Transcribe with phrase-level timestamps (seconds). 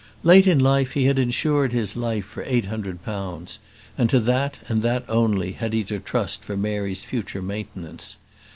[0.23, 3.59] Late in life he had insured his life for eight hundred pounds;
[3.99, 8.17] and to that, and that only, had he to trust for Mary's future maintenance.